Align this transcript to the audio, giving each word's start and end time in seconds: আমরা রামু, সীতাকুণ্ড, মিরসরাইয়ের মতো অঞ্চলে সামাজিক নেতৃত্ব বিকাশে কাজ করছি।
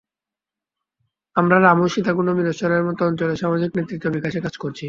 আমরা 1.35 1.57
রামু, 1.57 1.85
সীতাকুণ্ড, 1.87 2.29
মিরসরাইয়ের 2.37 2.87
মতো 2.89 3.01
অঞ্চলে 3.05 3.35
সামাজিক 3.35 3.71
নেতৃত্ব 3.77 4.05
বিকাশে 4.15 4.39
কাজ 4.45 4.55
করছি। 4.57 4.79